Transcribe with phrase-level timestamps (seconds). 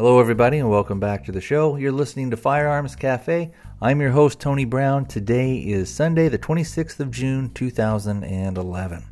[0.00, 1.76] Hello, everybody, and welcome back to the show.
[1.76, 3.52] You're listening to Firearms Cafe.
[3.82, 5.04] I'm your host, Tony Brown.
[5.04, 9.04] Today is Sunday, the 26th of June, 2011.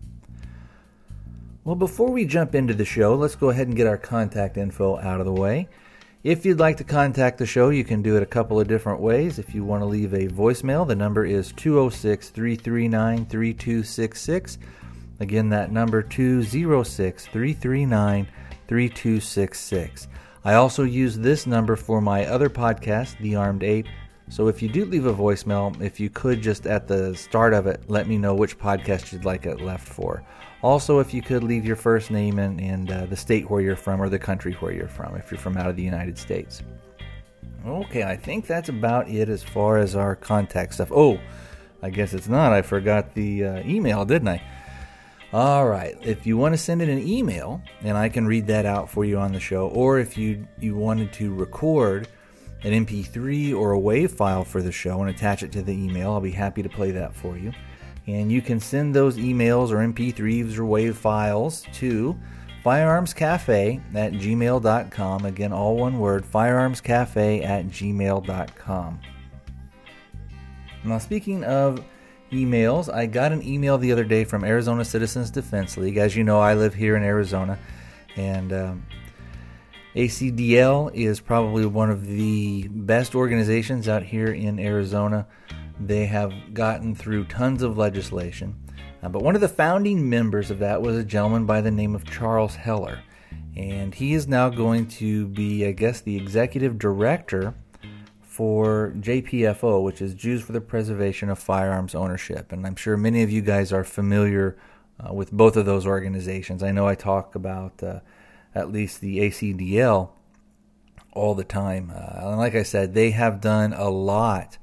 [1.63, 4.97] Well, before we jump into the show, let's go ahead and get our contact info
[4.97, 5.69] out of the way.
[6.25, 9.03] If you'd like to contact the show, you can do it a couple of different
[9.03, 9.39] ways.
[9.39, 14.57] If you want to leave a voicemail, the number is 206 339 3266.
[15.21, 18.29] Again, that number 206 339
[18.67, 20.09] 3266.
[20.49, 23.87] I also use this number for my other podcast, The Armed Ape.
[24.31, 27.67] So if you do leave a voicemail, if you could just at the start of
[27.67, 30.25] it let me know which podcast you'd like it left for.
[30.63, 33.77] Also, if you could leave your first name and, and uh, the state where you're
[33.77, 36.63] from or the country where you're from, if you're from out of the United States.
[37.67, 40.91] Okay, I think that's about it as far as our contact stuff.
[40.91, 41.21] Oh,
[41.83, 42.55] I guess it's not.
[42.55, 44.43] I forgot the uh, email, didn't I?
[45.33, 45.95] All right.
[46.03, 49.05] If you want to send in an email, and I can read that out for
[49.05, 52.09] you on the show, or if you you wanted to record
[52.63, 56.13] an MP3 or a WAV file for the show and attach it to the email,
[56.13, 57.53] I'll be happy to play that for you.
[58.07, 62.19] And you can send those emails or MP3s or WAV files to
[62.65, 65.27] firearmscafe at gmail.com.
[65.27, 69.01] Again, all one word firearmscafe at gmail.com.
[70.85, 71.85] Now, speaking of
[72.31, 72.93] emails.
[72.93, 75.97] I got an email the other day from Arizona Citizens Defense League.
[75.97, 77.59] As you know, I live here in Arizona,
[78.17, 78.87] and um,
[79.95, 85.27] ACDL is probably one of the best organizations out here in Arizona.
[85.81, 88.57] They have gotten through tons of legislation.
[89.03, 91.95] Uh, but one of the founding members of that was a gentleman by the name
[91.95, 93.01] of Charles Heller.
[93.57, 97.55] And he is now going to be, I guess, the executive director
[98.39, 102.53] for JPFO, which is Jews for the Preservation of Firearms Ownership.
[102.53, 104.57] And I'm sure many of you guys are familiar
[105.01, 106.63] uh, with both of those organizations.
[106.63, 107.99] I know I talk about uh,
[108.55, 110.11] at least the ACDL
[111.15, 111.93] all the time.
[111.93, 114.57] Uh, and like I said, they have done a lot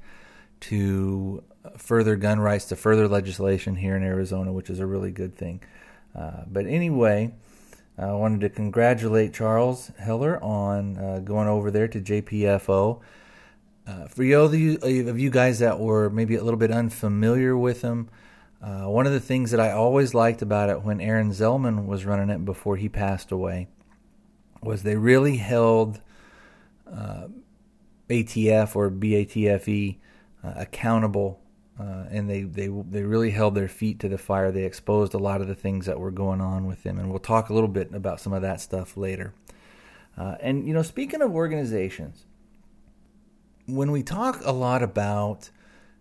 [0.60, 1.44] to
[1.76, 5.60] further gun rights, to further legislation here in Arizona, which is a really good thing.
[6.14, 7.34] Uh, but anyway,
[7.98, 13.02] I wanted to congratulate Charles Heller on uh, going over there to JPFO.
[13.86, 18.08] Uh, for you, of you guys that were maybe a little bit unfamiliar with him,
[18.60, 22.04] uh, one of the things that I always liked about it when Aaron Zelman was
[22.04, 23.68] running it before he passed away
[24.60, 26.00] was they really held
[26.90, 27.28] uh,
[28.08, 29.98] ATF or BATFE
[30.42, 31.40] uh, accountable,
[31.78, 34.50] uh, and they, they they really held their feet to the fire.
[34.50, 37.18] They exposed a lot of the things that were going on with them, and we'll
[37.18, 39.34] talk a little bit about some of that stuff later.
[40.16, 42.24] Uh, and you know, speaking of organizations
[43.66, 45.50] when we talk a lot about,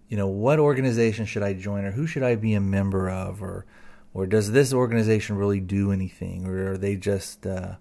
[0.08, 3.42] you know, what organization should I join or who should I be a member of
[3.42, 3.66] or
[4.14, 7.76] or does this organization really do anything or are they just uh,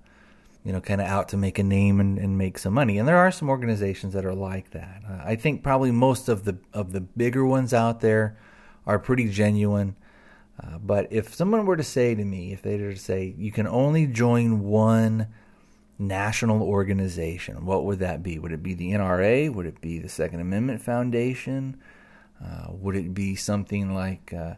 [0.64, 2.98] you know kind of out to make a name and, and, make some money?
[2.98, 5.02] And there are some organizations that are like that.
[5.08, 8.36] Uh, i think probably most of the of the bigger ones out there
[8.86, 9.96] are pretty genuine.
[10.62, 13.52] Uh, but if someone were to say to me if they were to say you
[13.52, 15.28] can only join one
[15.98, 18.38] national organization, what would that be?
[18.38, 19.52] Would it be the NRA?
[19.52, 21.76] Would it be the Second Amendment Foundation?
[22.44, 24.54] Uh, would it be something like uh,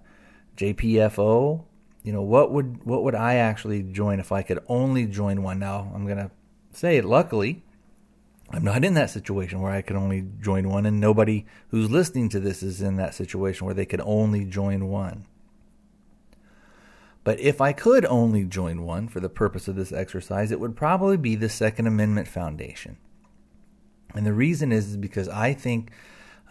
[0.57, 1.65] JPFO?
[2.03, 5.59] You know, what would what would I actually join if I could only join one?
[5.59, 6.31] Now, I'm gonna
[6.71, 7.05] say it.
[7.05, 7.65] Luckily,
[8.51, 12.29] I'm not in that situation where I could only join one, and nobody who's listening
[12.31, 15.27] to this is in that situation where they could only join one.
[17.27, 20.77] But if I could only join one for the purpose of this exercise, it would
[20.77, 22.99] probably be the Second Amendment Foundation.
[24.15, 25.91] And the reason is, is because I think,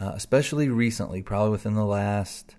[0.01, 2.57] uh, especially recently, probably within the last,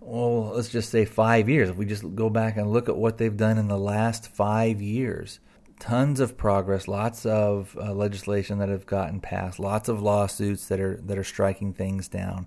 [0.00, 3.18] well, let's just say five years, if we just go back and look at what
[3.18, 5.40] they've done in the last five years,
[5.80, 10.78] tons of progress, lots of uh, legislation that have gotten passed, lots of lawsuits that
[10.78, 12.46] are that are striking things down.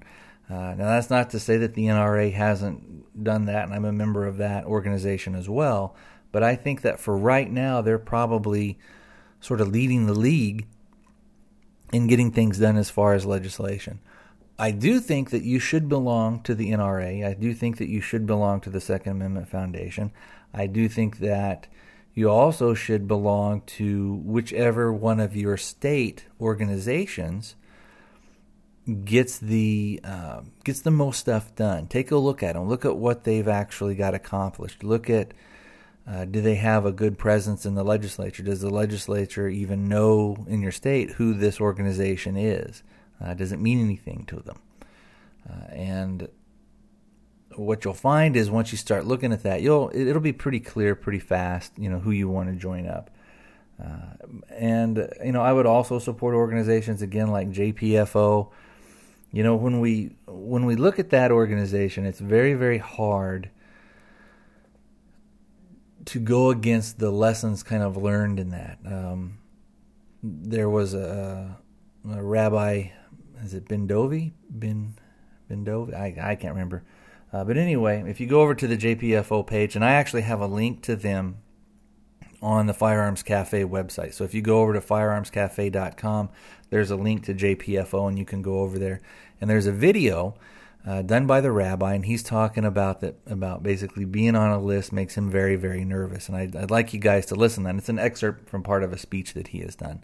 [0.50, 3.92] Uh, now, that's not to say that the NRA hasn't done that, and I'm a
[3.92, 5.96] member of that organization as well.
[6.32, 8.78] But I think that for right now, they're probably
[9.40, 10.68] sort of leading the league
[11.92, 14.00] in getting things done as far as legislation.
[14.58, 17.26] I do think that you should belong to the NRA.
[17.26, 20.12] I do think that you should belong to the Second Amendment Foundation.
[20.54, 21.68] I do think that
[22.14, 27.56] you also should belong to whichever one of your state organizations
[29.06, 31.88] gets the uh, gets the most stuff done.
[31.88, 32.68] Take a look at them.
[32.68, 34.84] Look at what they've actually got accomplished.
[34.84, 35.34] Look at
[36.08, 38.44] uh, do they have a good presence in the legislature?
[38.44, 42.82] Does the legislature even know in your state who this organization is?
[43.24, 44.60] Uh, does it mean anything to them?
[45.48, 46.28] Uh, and
[47.56, 50.96] what you'll find is once you start looking at that, you'll it'll be pretty clear
[50.96, 51.72] pretty fast.
[51.78, 53.12] You know who you want to join up.
[53.82, 54.14] Uh,
[54.50, 58.50] and you know, I would also support organizations again like JPFO.
[59.32, 63.50] You know, when we when we look at that organization, it's very very hard
[66.06, 68.80] to go against the lessons kind of learned in that.
[68.86, 69.38] Um,
[70.24, 71.58] there was a,
[72.10, 72.90] a rabbi,
[73.44, 74.34] is it Bendovi?
[74.50, 74.96] Ben
[75.50, 75.94] Bendovi?
[75.94, 76.84] I I can't remember.
[77.32, 80.42] Uh, but anyway, if you go over to the JPFO page, and I actually have
[80.42, 81.38] a link to them
[82.42, 84.14] on the Firearms Cafe website.
[84.14, 86.30] So if you go over to firearmscafe.com,
[86.70, 89.02] there's a link to JPFO, and you can go over there.
[89.40, 90.36] And there's a video
[90.86, 94.60] uh, done by the rabbi, and he's talking about that about basically being on a
[94.60, 96.28] list makes him very, very nervous.
[96.28, 97.66] And I'd, I'd like you guys to listen.
[97.68, 100.04] And it's an excerpt from part of a speech that he has done.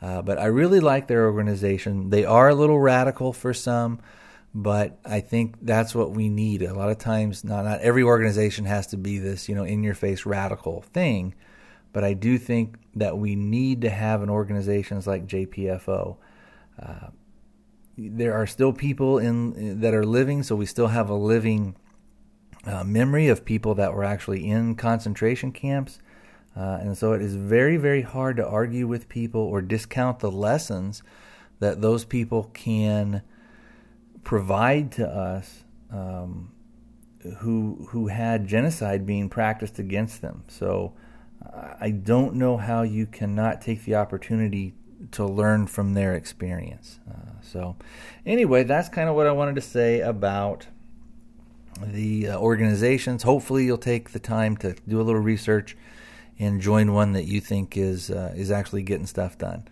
[0.00, 2.10] Uh, but I really like their organization.
[2.10, 4.00] They are a little radical for some,
[4.52, 6.62] but I think that's what we need.
[6.62, 9.84] A lot of times, not not every organization has to be this, you know, in
[9.84, 11.34] your face radical thing.
[11.92, 16.16] But I do think that we need to have an organizations like JPFO.
[16.80, 17.08] Uh,
[17.96, 21.76] there are still people in that are living, so we still have a living
[22.64, 26.00] uh, memory of people that were actually in concentration camps.
[26.56, 30.30] Uh, and so it is very, very hard to argue with people or discount the
[30.30, 31.02] lessons
[31.60, 33.22] that those people can
[34.22, 36.52] provide to us um,
[37.38, 40.44] who who had genocide being practiced against them.
[40.48, 40.94] So
[41.80, 44.74] I don't know how you cannot take the opportunity
[45.10, 47.00] to learn from their experience.
[47.10, 47.76] Uh, so,
[48.24, 50.68] anyway, that's kind of what I wanted to say about
[51.82, 53.24] the uh, organizations.
[53.24, 55.76] Hopefully, you'll take the time to do a little research
[56.38, 59.66] and join one that you think is uh, is actually getting stuff done.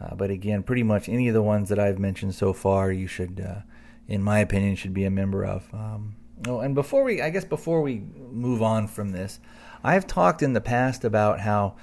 [0.00, 3.06] Uh, but again, pretty much any of the ones that I've mentioned so far, you
[3.06, 3.60] should, uh,
[4.08, 5.72] in my opinion, should be a member of.
[5.72, 6.16] Um,
[6.46, 9.40] oh, and before we, I guess, before we move on from this,
[9.84, 11.76] I've talked in the past about how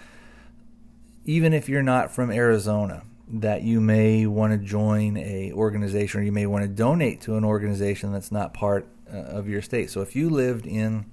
[1.24, 6.24] even if you're not from Arizona, that you may want to join a organization or
[6.24, 9.89] you may want to donate to an organization that's not part uh, of your state.
[9.92, 11.06] So if you lived in,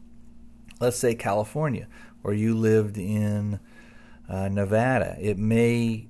[0.81, 1.87] let's say, California,
[2.25, 3.61] or you lived in
[4.29, 6.09] uh, Nevada, it may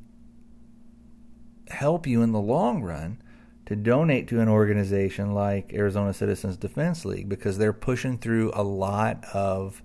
[1.68, 3.20] help you in the long run
[3.66, 8.62] to donate to an organization like Arizona Citizens Defense League because they're pushing through a
[8.62, 9.82] lot of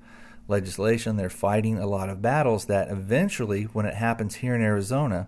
[0.48, 1.18] legislation.
[1.18, 5.28] They're fighting a lot of battles that eventually, when it happens here in Arizona,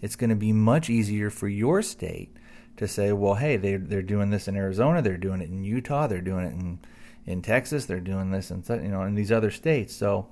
[0.00, 2.36] it's going to be much easier for your state
[2.76, 6.06] to say, well, hey, they're, they're doing this in Arizona, they're doing it in Utah,
[6.06, 6.78] they're doing it in,
[7.26, 9.94] in Texas, they're doing this in, you know, in these other states.
[9.94, 10.28] So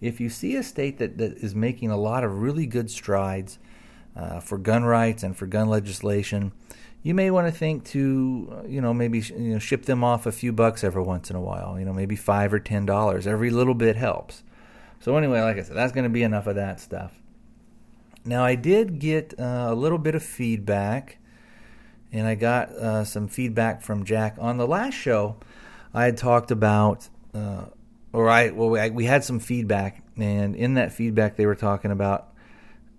[0.00, 3.58] if you see a state that, that is making a lot of really good strides
[4.14, 6.52] uh, for gun rights and for gun legislation,
[7.02, 10.26] you may want to think to, uh, you know, maybe you know, ship them off
[10.26, 11.78] a few bucks every once in a while.
[11.78, 13.26] You know, maybe five or ten dollars.
[13.26, 14.42] Every little bit helps.
[15.00, 17.12] So anyway, like I said, that's going to be enough of that stuff.
[18.24, 21.18] Now I did get uh, a little bit of feedback,
[22.12, 25.36] and I got uh, some feedback from Jack on the last show.
[25.94, 27.66] I had talked about, uh,
[28.12, 31.92] or I well, we, we had some feedback, and in that feedback they were talking
[31.92, 32.34] about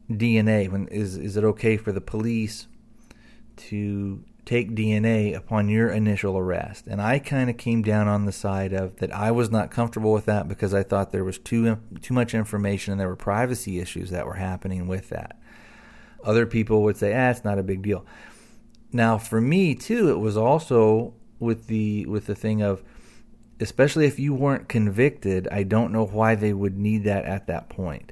[0.09, 0.71] DNA.
[0.71, 2.67] When is is it okay for the police
[3.59, 6.87] to take DNA upon your initial arrest.
[6.87, 10.11] And I kind of came down on the side of that I was not comfortable
[10.11, 13.79] with that because I thought there was too too much information and there were privacy
[13.79, 15.39] issues that were happening with that.
[16.23, 18.05] Other people would say, "Ah, it's not a big deal."
[18.91, 22.83] Now, for me too, it was also with the with the thing of
[23.59, 27.69] especially if you weren't convicted, I don't know why they would need that at that
[27.69, 28.11] point.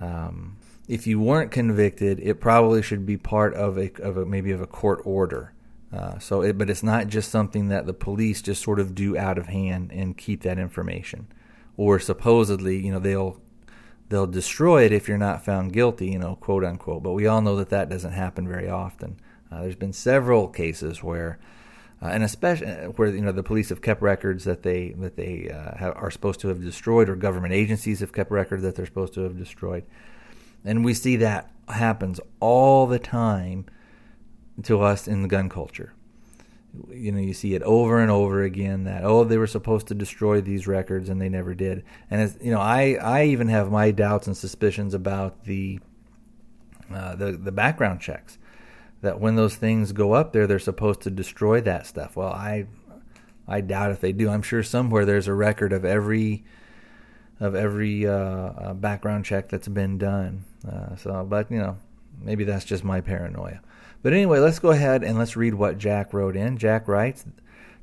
[0.00, 0.57] Um,
[0.88, 4.62] if you weren't convicted, it probably should be part of a, of a maybe of
[4.62, 5.52] a court order.
[5.92, 9.16] Uh, so, it, but it's not just something that the police just sort of do
[9.16, 11.26] out of hand and keep that information,
[11.76, 13.40] or supposedly, you know, they'll
[14.08, 17.02] they'll destroy it if you're not found guilty, you know, quote unquote.
[17.02, 19.18] But we all know that that doesn't happen very often.
[19.50, 21.38] Uh, there's been several cases where,
[22.02, 25.16] uh, and especially uh, where you know the police have kept records that they that
[25.16, 28.74] they uh, have, are supposed to have destroyed, or government agencies have kept records that
[28.74, 29.84] they're supposed to have destroyed.
[30.64, 33.66] And we see that happens all the time
[34.62, 35.92] to us in the gun culture.
[36.90, 39.94] You know, you see it over and over again that oh, they were supposed to
[39.94, 41.84] destroy these records and they never did.
[42.10, 45.80] And as you know, I I even have my doubts and suspicions about the
[46.92, 48.38] uh, the the background checks.
[49.00, 52.16] That when those things go up there, they're supposed to destroy that stuff.
[52.16, 52.66] Well, I
[53.46, 54.28] I doubt if they do.
[54.28, 56.44] I'm sure somewhere there's a record of every
[57.40, 60.44] of every uh, uh, background check that's been done.
[60.66, 61.76] Uh, so, but you know,
[62.20, 63.60] maybe that's just my paranoia.
[64.02, 66.56] But anyway, let's go ahead and let's read what Jack wrote in.
[66.56, 67.26] Jack writes,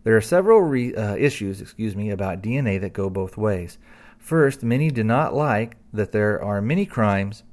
[0.04, 3.78] "There are several re- uh, issues, excuse me, about DNA that go both ways.
[4.18, 7.44] First, many do not like that there are many crimes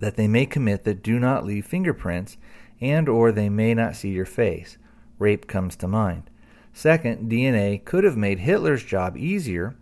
[0.00, 2.36] that they may commit that do not leave fingerprints
[2.80, 4.76] and or they may not see your face.
[5.18, 6.24] Rape comes to mind.
[6.72, 9.76] Second, DNA could have made Hitler's job easier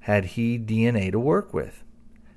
[0.00, 1.84] had he DNA to work with.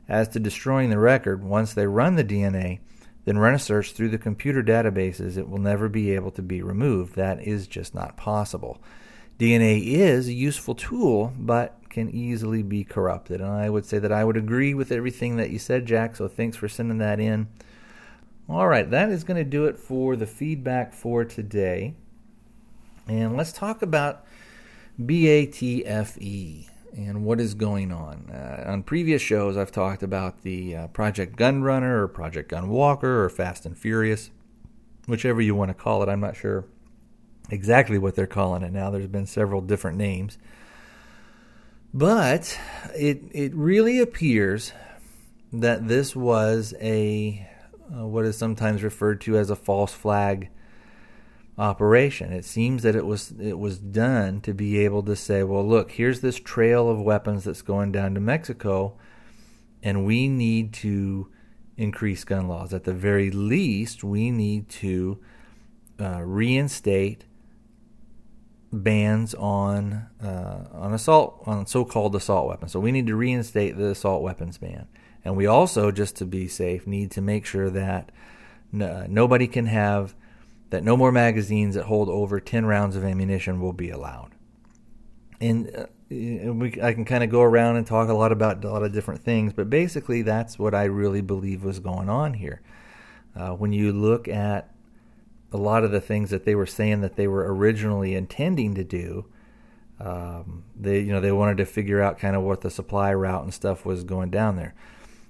[0.07, 2.79] As to destroying the record, once they run the DNA,
[3.25, 6.61] then run a search through the computer databases, it will never be able to be
[6.61, 7.15] removed.
[7.15, 8.81] That is just not possible.
[9.39, 13.41] DNA is a useful tool, but can easily be corrupted.
[13.41, 16.27] And I would say that I would agree with everything that you said, Jack, so
[16.27, 17.47] thanks for sending that in.
[18.47, 21.95] All right, that is going to do it for the feedback for today.
[23.07, 24.25] And let's talk about
[25.01, 28.29] BATFE and what is going on.
[28.31, 33.29] Uh, on previous shows, I've talked about the uh, Project Gunrunner or Project Gunwalker or
[33.29, 34.31] Fast and Furious,
[35.05, 36.09] whichever you want to call it.
[36.09, 36.65] I'm not sure
[37.49, 38.89] exactly what they're calling it now.
[38.89, 40.37] There's been several different names.
[41.93, 42.59] But
[42.95, 44.73] it, it really appears
[45.51, 47.47] that this was a
[47.95, 50.49] uh, what is sometimes referred to as a false flag
[51.57, 52.33] operation.
[52.33, 55.91] It seems that it was it was done to be able to say, well, look,
[55.91, 58.97] here's this trail of weapons that's going down to Mexico,
[59.81, 61.29] and we need to
[61.77, 62.73] increase gun laws.
[62.73, 65.19] At the very least, we need to
[65.99, 67.25] uh, reinstate
[68.71, 72.73] bans on uh, on assault on so-called assault weapons.
[72.73, 74.87] So we need to reinstate the assault weapons ban.
[75.23, 78.11] And we also, just to be safe, need to make sure that
[78.73, 80.13] n- nobody can have
[80.69, 84.31] that no more magazines that hold over 10 rounds of ammunition will be allowed.
[85.39, 88.69] And uh, we, I can kind of go around and talk a lot about a
[88.69, 92.61] lot of different things, but basically that's what I really believe was going on here.
[93.35, 94.73] Uh, when you look at
[95.51, 98.83] a lot of the things that they were saying that they were originally intending to
[98.83, 99.25] do,
[99.99, 103.43] um, they you know they wanted to figure out kind of what the supply route
[103.43, 104.73] and stuff was going down there.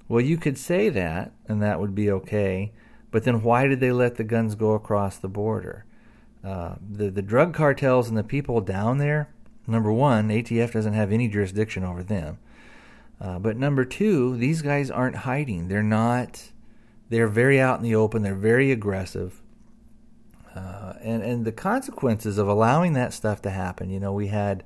[0.07, 2.71] Well, you could say that, and that would be okay.
[3.15, 5.85] But then why did they let the guns go across the border?
[6.43, 9.29] Uh, the the drug cartels and the people down there.
[9.65, 12.39] Number one, ATF doesn't have any jurisdiction over them.
[13.21, 15.69] Uh, but number two, these guys aren't hiding.
[15.69, 16.51] They're not.
[17.07, 18.21] They're very out in the open.
[18.21, 19.41] They're very aggressive.
[20.53, 23.89] Uh, and and the consequences of allowing that stuff to happen.
[23.89, 24.65] You know, we had.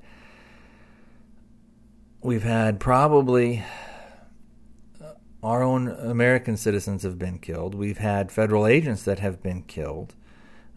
[2.23, 3.63] We've had probably
[5.41, 7.73] our own American citizens have been killed.
[7.73, 10.15] We've had federal agents that have been killed,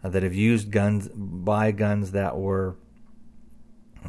[0.03, 2.75] uh, that have used guns, buy guns that were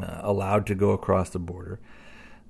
[0.01, 1.79] uh, allowed to go across the border.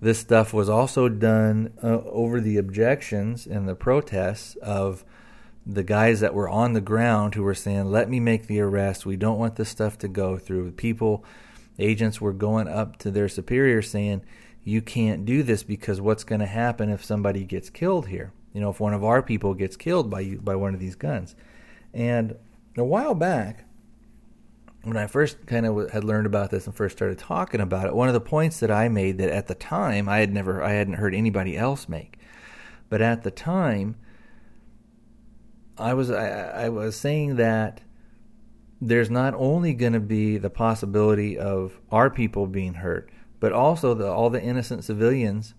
[0.02, 5.04] This stuff was also done uh, over the objections and the protests of
[5.66, 9.06] the guys that were on the ground who were saying, "Let me make the arrest.
[9.06, 11.24] We don't want this stuff to go through." People,
[11.80, 14.22] agents were going up to their superiors saying,
[14.66, 18.34] you can't do this because what's going to happen if somebody gets killed here?
[18.52, 20.96] You know, if one of our people gets killed by you, by one of these
[20.96, 21.36] guns.
[21.94, 22.36] And
[22.76, 23.66] a while back,
[24.82, 27.96] when I first kind of had learned about this and first started talking about it,
[27.96, 30.72] one of the points that I made that at the time I had never, I
[30.72, 32.18] hadn't heard anybody else make,
[32.90, 33.98] but at the time,
[35.78, 37.82] I was, I, I was saying that
[38.82, 43.94] there's not only going to be the possibility of our people being hurt, but also
[43.94, 45.54] the, all the innocent civilians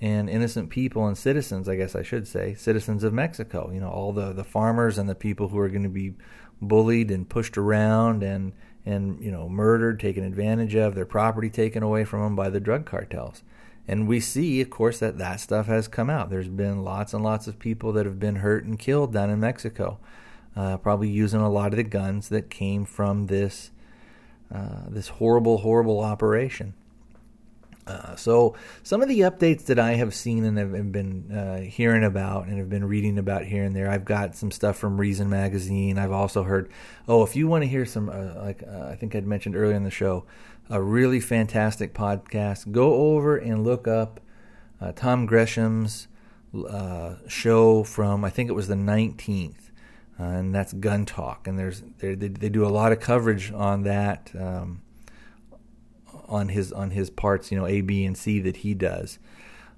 [0.00, 3.70] and innocent people and citizens, I guess I should say, citizens of Mexico.
[3.72, 6.14] You know, all the, the farmers and the people who are going to be
[6.60, 8.52] bullied and pushed around and
[8.86, 12.60] and you know murdered, taken advantage of, their property taken away from them by the
[12.60, 13.42] drug cartels.
[13.86, 16.30] And we see, of course, that that stuff has come out.
[16.30, 19.40] There's been lots and lots of people that have been hurt and killed down in
[19.40, 19.98] Mexico,
[20.56, 23.70] uh, probably using a lot of the guns that came from this
[24.54, 26.74] uh, this horrible, horrible operation.
[27.86, 32.02] Uh, so some of the updates that I have seen and have been uh, hearing
[32.02, 35.28] about and have been reading about here and there, I've got some stuff from Reason
[35.28, 35.98] Magazine.
[35.98, 36.70] I've also heard,
[37.08, 39.76] oh, if you want to hear some, uh, like uh, I think I'd mentioned earlier
[39.76, 40.24] in the show,
[40.70, 44.20] a really fantastic podcast, go over and look up
[44.80, 46.08] uh, Tom Gresham's
[47.28, 49.70] show from I think it was the 19th.
[50.16, 54.30] and that's Gun Talk, and there's they, they do a lot of coverage on that.
[54.38, 54.80] Um,
[56.28, 59.18] on his on his parts, you know, A, B, and C that he does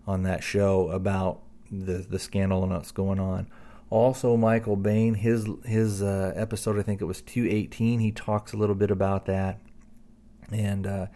[0.07, 3.49] on that show about the the scandal and what's going on.
[3.89, 8.01] Also, Michael Bane, his his uh, episode, I think it was two eighteen.
[8.01, 9.61] He talks a little bit about that,
[10.51, 11.07] and uh,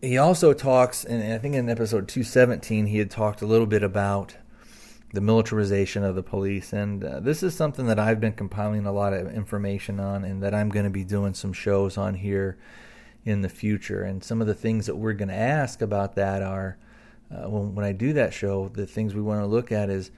[0.00, 3.66] he also talks, and I think in episode two seventeen, he had talked a little
[3.66, 4.36] bit about
[5.12, 6.72] the militarization of the police.
[6.72, 10.42] And uh, this is something that I've been compiling a lot of information on, and
[10.42, 12.56] that I'm going to be doing some shows on here
[13.24, 14.02] in the future.
[14.02, 16.78] And some of the things that we're going to ask about that are
[17.30, 20.10] uh, when, when I do that show, the things we want to look at is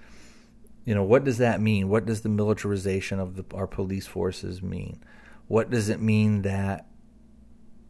[0.84, 1.88] you know, what does that mean?
[1.88, 5.02] What does the militarization of the, our police forces mean?
[5.48, 6.86] What does it mean that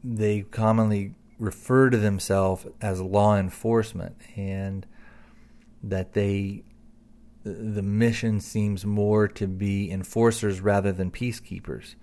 [0.05, 4.87] they commonly refer to themselves as law enforcement and
[5.83, 6.63] that they
[7.43, 11.95] the mission seems more to be enforcers rather than peacekeepers.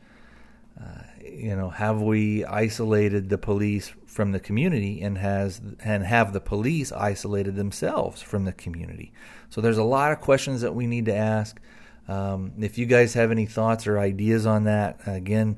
[0.81, 6.33] Uh, you know, have we isolated the police from the community, and has and have
[6.33, 9.13] the police isolated themselves from the community?
[9.50, 11.59] So there's a lot of questions that we need to ask.
[12.07, 15.57] Um, if you guys have any thoughts or ideas on that, again,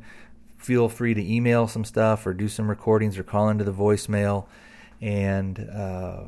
[0.58, 4.48] feel free to email some stuff or do some recordings or call into the voicemail
[5.03, 6.24] and uh,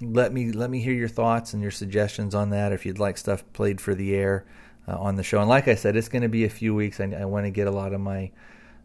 [0.00, 2.72] let me let me hear your thoughts and your suggestions on that.
[2.72, 4.46] If you'd like stuff played for the air
[4.86, 7.00] uh, on the show, and like I said, it's going to be a few weeks.
[7.00, 8.30] I, I want to get a lot of my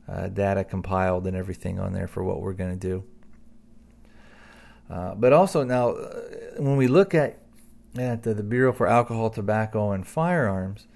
[0.08, 3.04] uh, data compiled and everything on there for what we're going to do.
[4.90, 6.22] Uh, but also now, uh,
[6.58, 7.40] when we look at
[7.98, 10.88] at the, the Bureau for Alcohol, Tobacco, and Firearms,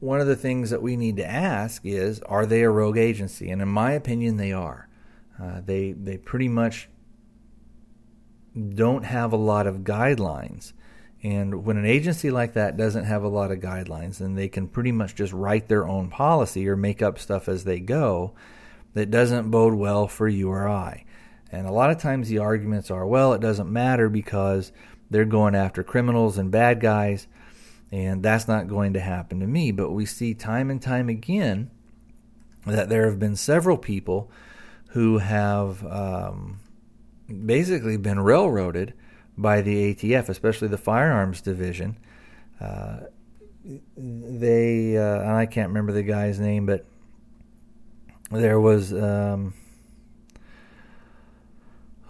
[0.00, 3.50] one of the things that we need to ask is are they a rogue agency?
[3.50, 4.88] And in my opinion, they are.
[5.40, 6.88] Uh, they, they pretty much
[8.54, 10.72] don't have a lot of guidelines.
[11.24, 14.68] And when an agency like that doesn't have a lot of guidelines, then they can
[14.68, 18.34] pretty much just write their own policy or make up stuff as they go
[18.92, 21.06] that doesn't bode well for you or I.
[21.50, 24.70] And a lot of times the arguments are, well, it doesn't matter because
[25.08, 27.26] they're going after criminals and bad guys
[27.90, 29.70] and that's not going to happen to me.
[29.70, 31.70] But we see time and time again
[32.66, 34.30] that there have been several people
[34.88, 36.58] who have um,
[37.46, 38.94] basically been railroaded
[39.36, 41.98] by the ATF, especially the firearms division.
[42.60, 43.00] Uh,
[43.96, 46.84] they, uh, and I can't remember the guy's name, but
[48.30, 48.92] there was.
[48.92, 49.54] Um,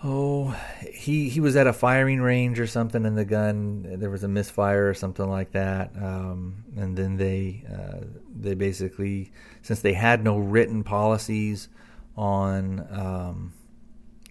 [0.02, 0.56] oh,
[0.92, 4.28] he he was at a firing range or something, and the gun there was a
[4.28, 5.92] misfire or something like that.
[5.96, 9.32] Um, and then they uh, they basically,
[9.62, 11.68] since they had no written policies
[12.16, 13.52] on um,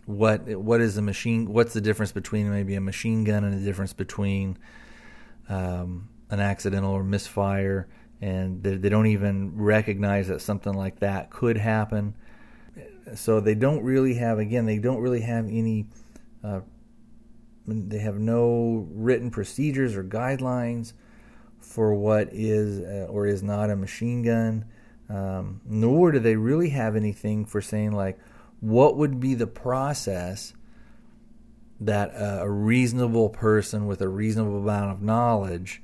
[0.06, 3.66] what what is a machine, what's the difference between maybe a machine gun and the
[3.66, 4.58] difference between
[5.50, 7.88] um, an accidental or misfire,
[8.22, 12.16] and they, they don't even recognize that something like that could happen.
[13.16, 15.88] So they don't really have again they don't really have any
[16.44, 16.62] uh,
[17.68, 20.94] they have no written procedures or guidelines
[21.60, 24.66] for what is uh, or is not a machine gun.
[25.10, 28.18] Um, nor do they really have anything for saying like
[28.64, 30.54] what would be the process
[31.82, 35.82] that a reasonable person with a reasonable amount of knowledge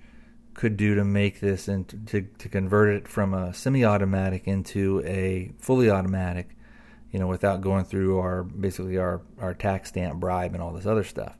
[0.53, 5.51] could do to make this and to, to convert it from a semi-automatic into a
[5.59, 6.55] fully automatic
[7.11, 10.85] you know, without going through our basically our our tax stamp bribe and all this
[10.85, 11.37] other stuff.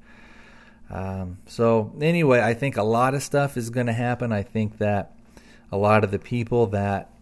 [0.90, 4.34] Um, so anyway, I think a lot of stuff is going to happen.
[4.34, 5.16] I think that
[5.72, 7.14] a lot of the people that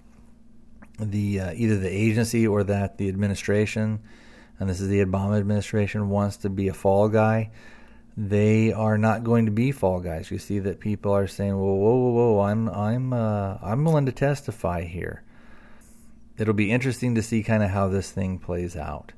[0.99, 3.99] the uh, either the agency or that the administration,
[4.60, 7.51] and this is the Obama administration, wants to be a fall guy.
[8.15, 10.31] They are not going to be fall guys.
[10.31, 12.39] You see that people are saying, "Whoa, whoa, whoa, whoa!
[12.41, 15.23] I'm, I'm, uh, I'm willing to testify here."
[16.38, 19.13] it'll be interesting to see kind of how this thing plays out.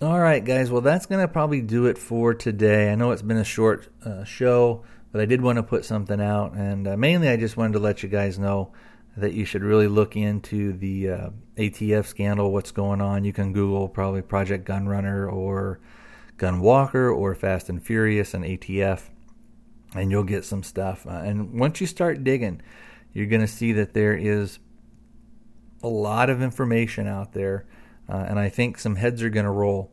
[0.00, 0.70] All right, guys.
[0.70, 2.90] Well, that's going to probably do it for today.
[2.90, 6.20] I know it's been a short uh, show, but I did want to put something
[6.20, 6.54] out.
[6.54, 8.72] And uh, mainly, I just wanted to let you guys know
[9.16, 13.24] that you should really look into the uh, ATF scandal, what's going on.
[13.24, 15.80] You can Google probably Project Gunrunner or
[16.38, 19.10] Gun Walker or Fast and Furious and ATF,
[19.94, 21.06] and you'll get some stuff.
[21.06, 22.62] Uh, and once you start digging,
[23.12, 24.58] you're going to see that there is
[25.82, 27.66] a lot of information out there,
[28.08, 29.90] uh, and I think some heads are going to roll.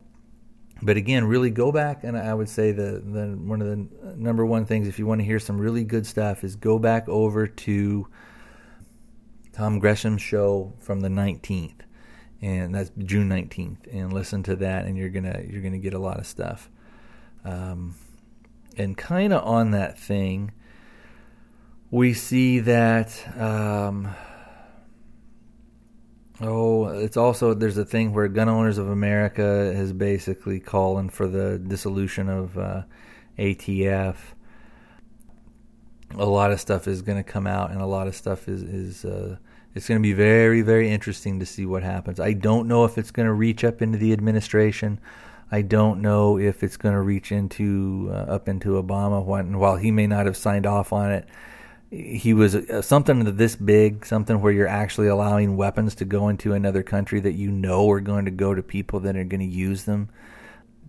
[0.82, 4.46] But again, really go back, and I would say the, the one of the number
[4.46, 7.46] one things if you want to hear some really good stuff is go back over
[7.46, 8.08] to
[9.52, 11.80] Tom Gresham's show from the 19th,
[12.40, 15.98] and that's June 19th, and listen to that, and you're gonna you're gonna get a
[15.98, 16.70] lot of stuff.
[17.44, 17.94] Um,
[18.76, 20.52] and kind of on that thing,
[21.90, 23.38] we see that.
[23.38, 24.14] Um,
[26.42, 31.28] Oh, it's also there's a thing where Gun Owners of America is basically calling for
[31.28, 32.82] the dissolution of uh,
[33.38, 34.16] ATF.
[36.16, 38.62] A lot of stuff is going to come out, and a lot of stuff is
[38.62, 39.36] is uh,
[39.74, 42.18] it's going to be very very interesting to see what happens.
[42.20, 45.00] I don't know if it's going to reach up into the administration.
[45.52, 49.24] I don't know if it's going to reach into uh, up into Obama.
[49.24, 51.28] When, while he may not have signed off on it,
[51.90, 56.52] he was uh, something this big, something where you're actually allowing weapons to go into
[56.52, 59.46] another country that you know are going to go to people that are going to
[59.46, 60.08] use them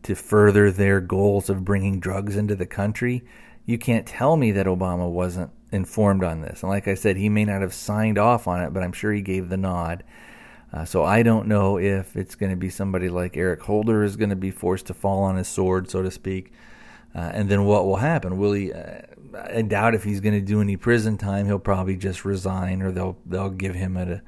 [0.04, 3.24] to further their goals of bringing drugs into the country.
[3.65, 6.63] You can't tell me that Obama wasn't informed on this.
[6.63, 9.12] And like I said, he may not have signed off on it, but I'm sure
[9.12, 10.04] he gave the nod.
[10.74, 14.15] Uh, so I don't know if it's going to be somebody like Eric Holder is
[14.15, 16.54] going to be forced to fall on his sword, so to speak.
[17.13, 18.38] Uh, and then what will happen?
[18.38, 18.71] Will he?
[18.71, 19.02] Uh,
[19.38, 21.45] I doubt if he's going to do any prison time.
[21.45, 24.21] He'll probably just resign, or they'll they'll give him a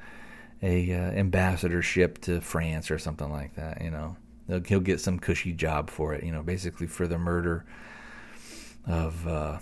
[0.62, 3.82] a uh, ambassadorship to France or something like that.
[3.82, 4.18] You know,
[4.48, 6.26] they'll, he'll get some cushy job for it.
[6.26, 7.66] You know, basically for the murder
[8.88, 9.60] of uh,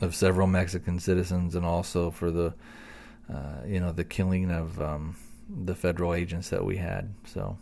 [0.00, 2.54] of several Mexican citizens, and also for the
[3.32, 5.16] uh, you know the killing of um,
[5.48, 7.14] the federal agents that we had.
[7.26, 7.58] So.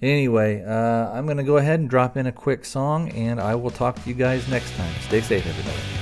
[0.00, 3.54] Anyway, uh, I'm going to go ahead and drop in a quick song, and I
[3.54, 4.92] will talk to you guys next time.
[5.02, 6.01] Stay safe, everybody.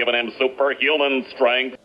[0.00, 1.76] Given him superhuman strength.